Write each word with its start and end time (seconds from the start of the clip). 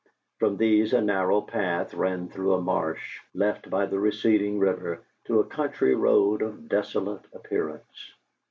From 0.39 0.57
these 0.57 0.93
a 0.93 1.01
narrow 1.01 1.41
path 1.41 1.93
ran 1.93 2.27
through 2.27 2.55
a 2.55 2.59
marsh, 2.63 3.19
left 3.35 3.69
by 3.69 3.85
the 3.85 3.99
receding 3.99 4.57
river, 4.57 5.03
to 5.25 5.41
a 5.41 5.45
country 5.45 5.93
road 5.93 6.41
of 6.41 6.67
desolate 6.67 7.27
appearance. 7.33 8.11